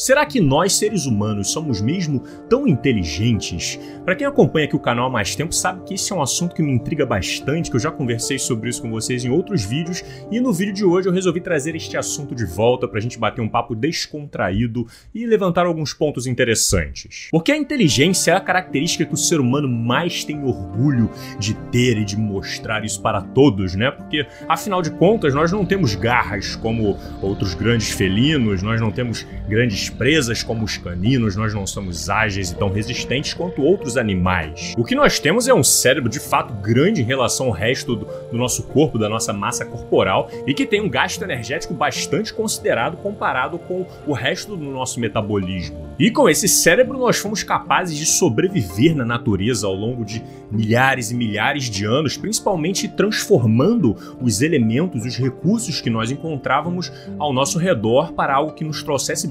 [0.00, 3.78] Será que nós, seres humanos, somos mesmo tão inteligentes?
[4.02, 6.54] Para quem acompanha aqui o canal há mais tempo, sabe que esse é um assunto
[6.54, 10.02] que me intriga bastante, que eu já conversei sobre isso com vocês em outros vídeos,
[10.30, 13.18] e no vídeo de hoje eu resolvi trazer este assunto de volta para a gente
[13.18, 17.28] bater um papo descontraído e levantar alguns pontos interessantes.
[17.30, 21.98] Porque a inteligência é a característica que o ser humano mais tem orgulho de ter
[21.98, 23.90] e de mostrar isso para todos, né?
[23.90, 29.26] Porque, afinal de contas, nós não temos garras como outros grandes felinos, nós não temos
[29.46, 34.74] grandes presas como os caninos, nós não somos ágeis e tão resistentes quanto outros animais.
[34.78, 38.06] O que nós temos é um cérebro de fato grande em relação ao resto do,
[38.30, 42.96] do nosso corpo, da nossa massa corporal, e que tem um gasto energético bastante considerado
[42.96, 45.90] comparado com o resto do nosso metabolismo.
[45.98, 51.10] E com esse cérebro nós fomos capazes de sobreviver na natureza ao longo de milhares
[51.10, 57.58] e milhares de anos, principalmente transformando os elementos, os recursos que nós encontrávamos ao nosso
[57.58, 59.28] redor para algo que nos trouxesse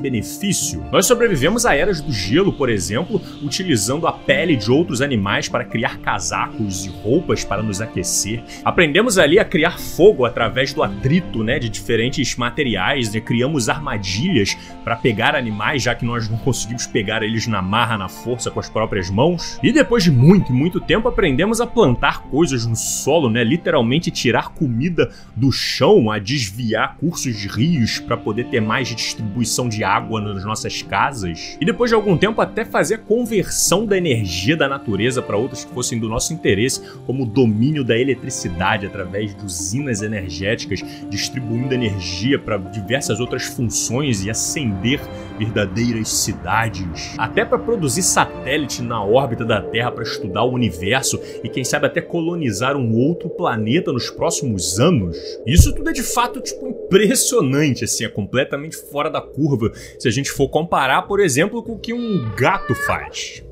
[0.50, 0.84] benefício.
[0.92, 5.64] Nós sobrevivemos a eras do gelo, por exemplo, utilizando a pele de outros animais para
[5.64, 8.44] criar casacos e roupas para nos aquecer.
[8.66, 13.20] Aprendemos ali a criar fogo através do atrito, né, de diferentes materiais, né?
[13.20, 18.10] criamos armadilhas para pegar animais, já que nós não conseguimos pegar eles na marra, na
[18.10, 19.60] força com as próprias mãos.
[19.62, 24.50] E depois de muito, muito tempo aprendemos a plantar coisas no solo, né, literalmente tirar
[24.50, 30.20] comida do chão, a desviar cursos de rios para poder ter mais distribuição de água
[30.40, 31.58] nas nossas casas.
[31.60, 35.66] E depois de algum tempo até fazer a conversão da energia da natureza para outras
[35.66, 41.74] que fossem do nosso interesse, como o domínio da eletricidade através de usinas energéticas, distribuindo
[41.74, 45.02] energia para diversas outras funções e acender
[45.38, 51.50] verdadeiras cidades, até para produzir satélite na órbita da Terra para estudar o universo e
[51.50, 55.18] quem sabe até colonizar um outro planeta nos próximos anos.
[55.46, 60.12] Isso tudo é de fato tipo impressionante, assim, é completamente fora da curva se a
[60.12, 63.44] gente for comparar, por exemplo, com o que um gato faz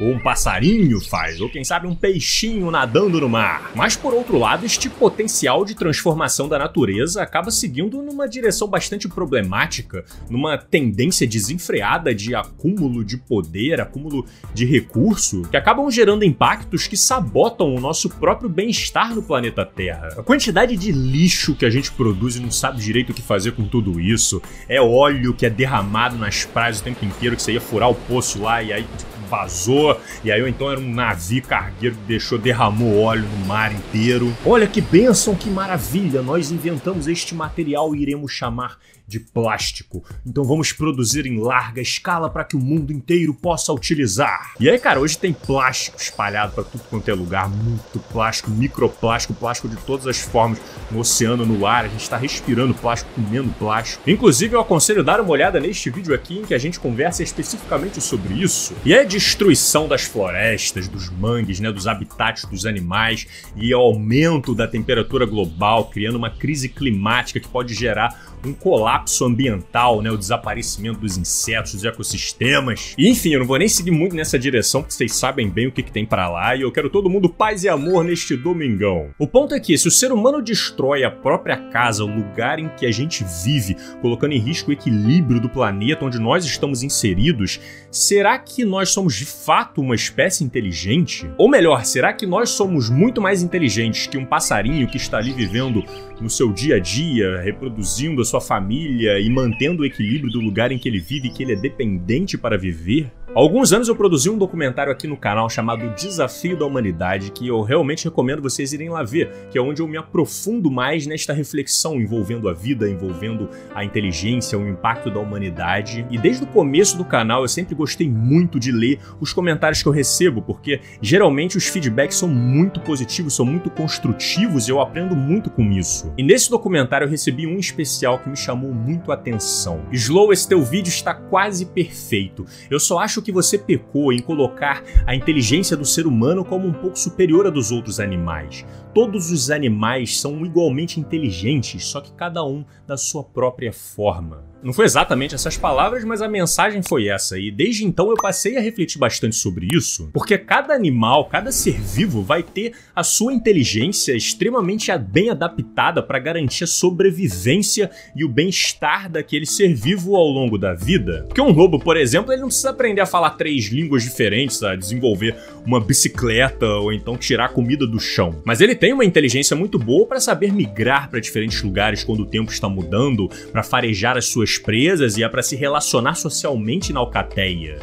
[0.00, 3.72] ou um passarinho faz, ou quem sabe um peixinho nadando no mar.
[3.74, 9.08] Mas por outro lado, este potencial de transformação da natureza acaba seguindo numa direção bastante
[9.08, 16.86] problemática, numa tendência desenfreada de acúmulo de poder, acúmulo de recurso, que acabam gerando impactos
[16.86, 20.08] que sabotam o nosso próprio bem-estar no planeta Terra.
[20.16, 23.52] A quantidade de lixo que a gente produz e não sabe direito o que fazer
[23.52, 27.52] com tudo isso, é óleo que é derramado nas praias o tempo inteiro, que você
[27.52, 31.42] ia furar o poço lá e aí tipo, vazou, e aí então era um navio
[31.42, 34.34] cargueiro que deixou, derramou óleo no mar inteiro.
[34.44, 36.22] Olha que bênção, que maravilha!
[36.22, 38.78] Nós inventamos este material e iremos chamar
[39.08, 40.04] de plástico.
[40.24, 44.52] Então vamos produzir em larga escala para que o mundo inteiro possa utilizar.
[44.60, 49.32] E aí, cara, hoje tem plástico espalhado para tudo quanto é lugar, muito plástico, microplástico,
[49.32, 50.60] plástico de todas as formas,
[50.90, 54.08] no oceano, no ar, a gente está respirando plástico, comendo plástico.
[54.08, 58.02] Inclusive, eu aconselho dar uma olhada neste vídeo aqui em que a gente conversa especificamente
[58.02, 58.74] sobre isso.
[58.84, 64.68] E é destruição das florestas, dos mangues, né, dos habitats dos animais e aumento da
[64.68, 71.00] temperatura global, criando uma crise climática que pode gerar um colapso ambiental, né, o desaparecimento
[71.00, 72.94] dos insetos, dos ecossistemas.
[72.98, 75.72] E, enfim, eu não vou nem seguir muito nessa direção, porque vocês sabem bem o
[75.72, 79.10] que, que tem para lá e eu quero todo mundo paz e amor neste domingão.
[79.18, 82.68] O ponto é que, se o ser humano destrói a própria casa, o lugar em
[82.68, 87.60] que a gente vive, colocando em risco o equilíbrio do planeta onde nós estamos inseridos,
[87.90, 91.30] será que nós somos de fato uma espécie inteligente?
[91.36, 95.32] Ou melhor, será que nós somos muito mais inteligentes que um passarinho que está ali
[95.32, 95.84] vivendo
[96.20, 100.70] no seu dia a dia, reproduzindo a sua família e mantendo o equilíbrio do lugar
[100.70, 103.10] em que ele vive que ele é dependente para viver?
[103.38, 107.62] Alguns anos eu produzi um documentário aqui no canal chamado Desafio da Humanidade, que eu
[107.62, 112.00] realmente recomendo vocês irem lá ver, que é onde eu me aprofundo mais nesta reflexão
[112.00, 116.04] envolvendo a vida, envolvendo a inteligência, o impacto da humanidade.
[116.10, 119.88] E desde o começo do canal eu sempre gostei muito de ler os comentários que
[119.88, 125.14] eu recebo, porque geralmente os feedbacks são muito positivos, são muito construtivos e eu aprendo
[125.14, 126.12] muito com isso.
[126.18, 129.82] E nesse documentário eu recebi um especial que me chamou muito a atenção.
[129.92, 132.44] Slow, esse teu vídeo está quase perfeito.
[132.68, 136.66] Eu só acho acho que você pecou em colocar a inteligência do ser humano como
[136.66, 138.64] um pouco superior à dos outros animais.
[138.94, 144.42] Todos os animais são igualmente inteligentes, só que cada um da sua própria forma.
[144.60, 148.56] Não foi exatamente essas palavras, mas a mensagem foi essa, e desde então eu passei
[148.56, 153.32] a refletir bastante sobre isso, porque cada animal, cada ser vivo vai ter a sua
[153.32, 160.26] inteligência extremamente bem adaptada para garantir a sobrevivência e o bem-estar daquele ser vivo ao
[160.26, 161.24] longo da vida.
[161.28, 164.74] Porque um lobo, por exemplo, ele não precisa aprender a falar três línguas diferentes, a
[164.74, 169.78] desenvolver uma bicicleta ou então tirar comida do chão, mas ele tem uma inteligência muito
[169.78, 174.26] boa para saber migrar para diferentes lugares quando o tempo está mudando, para farejar as
[174.26, 177.78] suas suas presas e é para se relacionar socialmente na alcateia.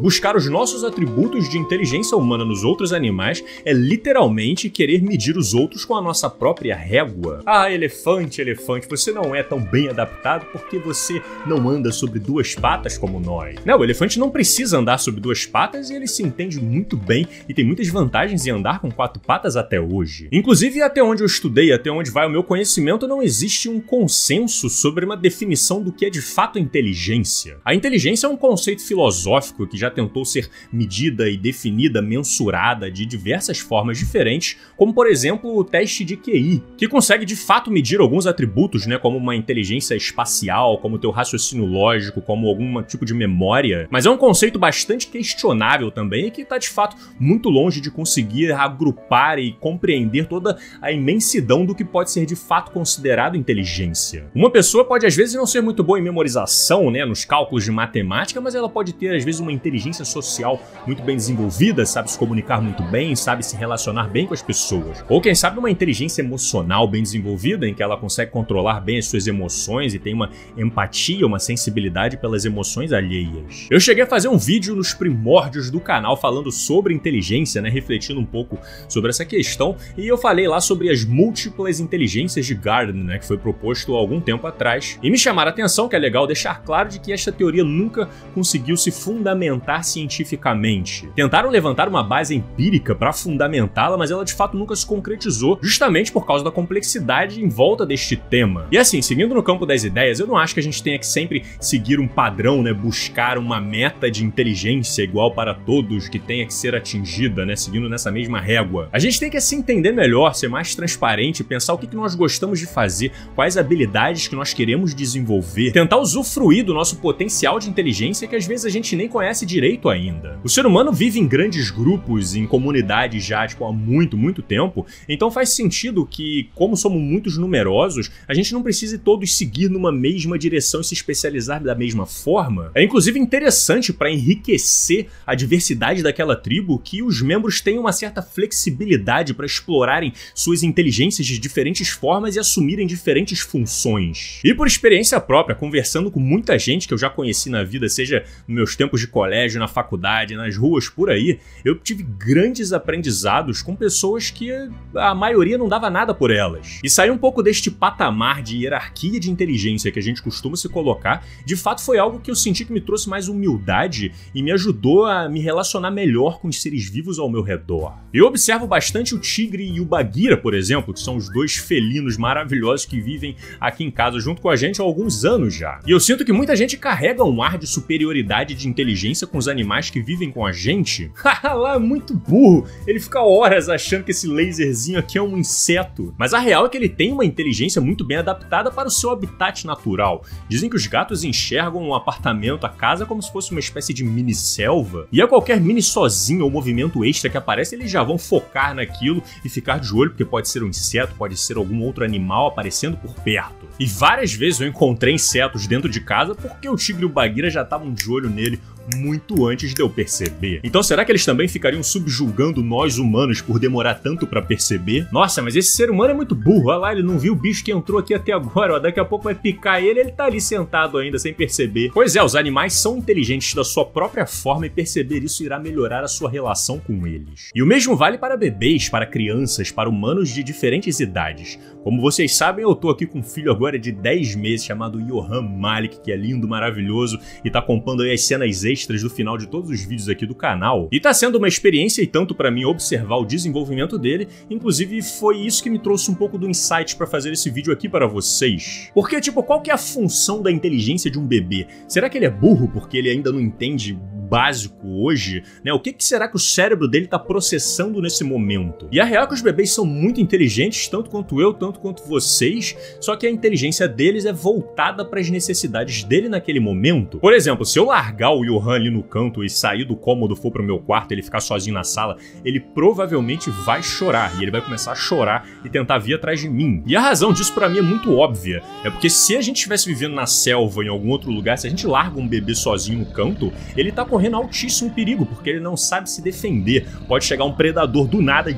[0.00, 5.54] Buscar os nossos atributos de inteligência humana nos outros animais é literalmente querer medir os
[5.54, 7.42] outros com a nossa própria régua.
[7.46, 12.54] Ah, elefante, elefante, você não é tão bem adaptado porque você não anda sobre duas
[12.54, 13.56] patas como nós.
[13.64, 17.26] Não, o elefante não precisa andar sobre duas patas e ele se entende muito bem
[17.48, 20.28] e tem muitas vantagens em andar com quatro patas até hoje.
[20.30, 24.68] Inclusive, até onde eu estudei, até onde vai o meu conhecimento, não existe um consenso
[24.68, 27.58] sobre uma definição do que é de fato inteligência.
[27.64, 33.06] A inteligência é um conceito filosófico que já tentou ser medida e definida, mensurada de
[33.06, 38.00] diversas formas diferentes, como por exemplo o teste de QI, que consegue de fato medir
[38.00, 43.14] alguns atributos, né, como uma inteligência espacial, como teu raciocínio lógico, como algum tipo de
[43.14, 47.80] memória, mas é um conceito bastante questionável também e que está de fato muito longe
[47.80, 53.36] de conseguir agrupar e compreender toda a imensidão do que pode ser de fato considerado
[53.36, 54.30] inteligência.
[54.34, 57.70] Uma pessoa pode às vezes não ser muito boa em memorização, né, nos cálculos de
[57.70, 62.10] matemática, mas ela pode ter às vezes uma inteligência inteligência social muito bem desenvolvida, sabe
[62.10, 65.04] se comunicar muito bem, sabe se relacionar bem com as pessoas.
[65.08, 69.06] Ou quem sabe uma inteligência emocional bem desenvolvida, em que ela consegue controlar bem as
[69.06, 73.66] suas emoções e tem uma empatia, uma sensibilidade pelas emoções alheias.
[73.68, 78.20] Eu cheguei a fazer um vídeo nos primórdios do canal falando sobre inteligência, né, refletindo
[78.20, 83.04] um pouco sobre essa questão, e eu falei lá sobre as múltiplas inteligências de Gardner,
[83.04, 84.98] né, que foi proposto há algum tempo atrás.
[85.02, 88.08] E me chamaram a atenção que é legal deixar claro de que esta teoria nunca
[88.34, 91.08] conseguiu se fundamentar cientificamente.
[91.14, 96.12] Tentaram levantar uma base empírica para fundamentá-la, mas ela de fato nunca se concretizou, justamente
[96.12, 98.66] por causa da complexidade em volta deste tema.
[98.70, 101.06] E assim, seguindo no campo das ideias, eu não acho que a gente tenha que
[101.06, 106.46] sempre seguir um padrão, né, buscar uma meta de inteligência igual para todos que tenha
[106.46, 108.88] que ser atingida, né, seguindo nessa mesma régua.
[108.92, 112.14] A gente tem que se entender melhor, ser mais transparente, pensar o que, que nós
[112.14, 117.68] gostamos de fazer, quais habilidades que nós queremos desenvolver, tentar usufruir do nosso potencial de
[117.68, 120.38] inteligência que às vezes a gente nem conhece direito direito ainda.
[120.42, 124.84] O ser humano vive em grandes grupos, em comunidades já tipo, há muito, muito tempo,
[125.08, 129.92] então faz sentido que, como somos muitos numerosos, a gente não precise todos seguir numa
[129.92, 132.72] mesma direção e se especializar da mesma forma.
[132.74, 138.20] É inclusive interessante para enriquecer a diversidade daquela tribo que os membros tenham uma certa
[138.20, 144.40] flexibilidade para explorarem suas inteligências de diferentes formas e assumirem diferentes funções.
[144.42, 148.24] E por experiência própria, conversando com muita gente que eu já conheci na vida, seja
[148.48, 152.72] nos meus tempos de colégio, colégio, na faculdade, nas ruas por aí, eu tive grandes
[152.72, 154.50] aprendizados com pessoas que
[154.94, 156.80] a maioria não dava nada por elas.
[156.82, 160.68] E sair um pouco deste patamar de hierarquia de inteligência que a gente costuma se
[160.68, 164.50] colocar, de fato foi algo que eu senti que me trouxe mais humildade e me
[164.52, 167.94] ajudou a me relacionar melhor com os seres vivos ao meu redor.
[168.12, 172.16] Eu observo bastante o tigre e o baguira, por exemplo, que são os dois felinos
[172.16, 175.80] maravilhosos que vivem aqui em casa junto com a gente há alguns anos já.
[175.86, 179.48] E eu sinto que muita gente carrega um ar de superioridade de inteligência com os
[179.48, 181.10] animais que vivem com a gente,
[181.42, 182.68] lá é muito burro.
[182.86, 186.14] Ele fica horas achando que esse laserzinho aqui é um inseto.
[186.16, 189.10] Mas a real é que ele tem uma inteligência muito bem adaptada para o seu
[189.10, 190.24] habitat natural.
[190.48, 194.04] Dizem que os gatos enxergam um apartamento, a casa, como se fosse uma espécie de
[194.04, 195.08] mini selva.
[195.10, 199.20] E a qualquer mini sozinho ou movimento extra que aparece, eles já vão focar naquilo
[199.44, 202.96] e ficar de olho, porque pode ser um inseto, pode ser algum outro animal aparecendo
[202.96, 203.66] por perto.
[203.80, 207.50] E várias vezes eu encontrei insetos dentro de casa porque o tigre e o baguira
[207.50, 208.60] já estavam de olho nele
[208.96, 210.60] muito antes de eu perceber.
[210.62, 215.08] Então será que eles também ficariam subjulgando nós humanos por demorar tanto para perceber?
[215.10, 216.68] Nossa, mas esse ser humano é muito burro.
[216.68, 218.74] Olha lá, ele não viu o bicho que entrou aqui até agora.
[218.74, 221.90] Ó, daqui a pouco vai picar ele, ele tá ali sentado ainda sem perceber.
[221.94, 226.04] Pois é, os animais são inteligentes da sua própria forma e perceber isso irá melhorar
[226.04, 227.50] a sua relação com eles.
[227.54, 231.58] E o mesmo vale para bebês, para crianças, para humanos de diferentes idades.
[231.82, 235.42] Como vocês sabem, eu tô aqui com um filho agora de 10 meses chamado Johan
[235.42, 239.46] Malik, que é lindo, maravilhoso e tá compondo aí as cenas extras do final de
[239.46, 240.88] todos os vídeos aqui do canal.
[240.90, 245.38] E tá sendo uma experiência e tanto para mim observar o desenvolvimento dele, inclusive foi
[245.38, 248.90] isso que me trouxe um pouco do insight para fazer esse vídeo aqui para vocês.
[248.94, 251.66] Porque, tipo, qual que é a função da inteligência de um bebê?
[251.88, 253.98] Será que ele é burro porque ele ainda não entende
[254.34, 255.72] básico hoje, né?
[255.72, 258.88] O que, que será que o cérebro dele está processando nesse momento?
[258.90, 262.02] E a real é que os bebês são muito inteligentes, tanto quanto eu, tanto quanto
[262.02, 267.20] vocês, só que a inteligência deles é voltada para as necessidades dele naquele momento.
[267.20, 270.50] Por exemplo, se eu largar o Johan ali no canto e sair do cômodo, for
[270.50, 274.62] pro meu quarto, ele ficar sozinho na sala, ele provavelmente vai chorar e ele vai
[274.62, 276.82] começar a chorar e tentar vir atrás de mim.
[276.84, 279.86] E a razão disso para mim é muito óbvia, é porque se a gente estivesse
[279.86, 283.06] vivendo na selva em algum outro lugar, se a gente larga um bebê sozinho no
[283.06, 286.86] canto, ele tá correndo altíssimo perigo, porque ele não sabe se defender.
[287.06, 288.54] Pode chegar um predador do nada e.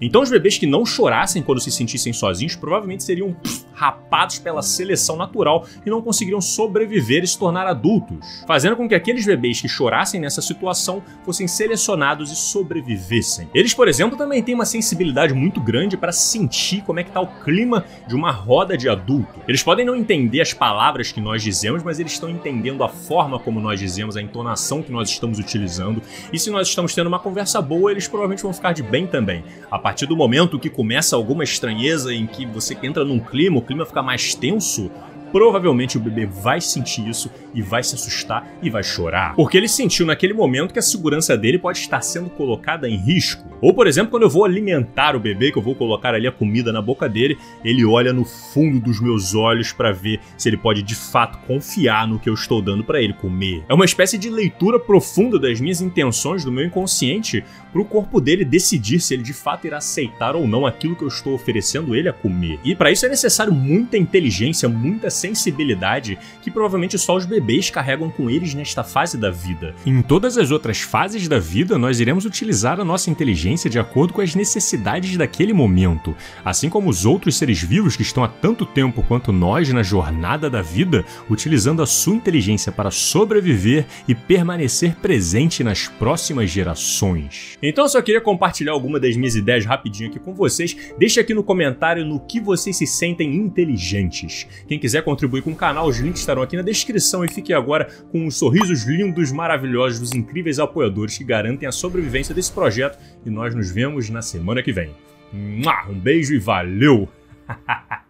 [0.00, 3.34] Então os bebês que não chorassem quando se sentissem sozinhos provavelmente seriam
[3.74, 8.94] rapados pela seleção natural e não conseguiriam sobreviver e se tornar adultos, fazendo com que
[8.94, 13.48] aqueles bebês que chorassem nessa situação fossem selecionados e sobrevivessem.
[13.54, 17.20] Eles, por exemplo, também têm uma sensibilidade muito grande para sentir como é que tá
[17.20, 19.40] o clima de uma roda de adulto.
[19.46, 23.38] Eles podem não entender as palavras que nós dizemos, mas eles estão entendendo a forma
[23.38, 26.02] como nós dizemos, a entonação que nós estamos utilizando.
[26.32, 29.44] E se nós estamos tendo uma conversa boa, eles provavelmente vão ficar de bem também.
[29.70, 33.86] A partir do momento que começa alguma estranheza em que você entra num clima, clima
[33.86, 34.90] fica mais tenso,
[35.32, 39.34] provavelmente o bebê vai sentir isso e vai se assustar e vai chorar.
[39.34, 43.46] Porque ele sentiu naquele momento que a segurança dele pode estar sendo colocada em risco.
[43.60, 46.32] Ou, por exemplo, quando eu vou alimentar o bebê, que eu vou colocar ali a
[46.32, 50.56] comida na boca dele, ele olha no fundo dos meus olhos para ver se ele
[50.56, 53.64] pode de fato confiar no que eu estou dando para ele comer.
[53.68, 58.20] É uma espécie de leitura profunda das minhas intenções, do meu inconsciente, para o corpo
[58.20, 61.94] dele decidir se ele de fato irá aceitar ou não aquilo que eu estou oferecendo
[61.94, 62.58] ele a comer.
[62.64, 68.10] E para isso é necessário muita inteligência, muita sensibilidade que provavelmente só os bebês carregam
[68.10, 69.74] com eles nesta fase da vida.
[69.84, 74.12] Em todas as outras fases da vida, nós iremos utilizar a nossa inteligência de acordo
[74.12, 76.16] com as necessidades daquele momento.
[76.44, 80.48] Assim como os outros seres vivos que estão há tanto tempo quanto nós na jornada
[80.48, 87.58] da vida, utilizando a sua inteligência para sobreviver e permanecer presente nas próximas gerações.
[87.68, 90.74] Então eu só queria compartilhar alguma das minhas ideias rapidinho aqui com vocês.
[90.98, 94.46] Deixe aqui no comentário no que vocês se sentem inteligentes.
[94.66, 97.84] Quem quiser contribuir com o canal, os links estarão aqui na descrição e fique agora
[98.10, 103.28] com os sorrisos lindos, maravilhosos dos incríveis apoiadores que garantem a sobrevivência desse projeto e
[103.28, 104.90] nós nos vemos na semana que vem.
[105.30, 107.06] Um beijo e valeu!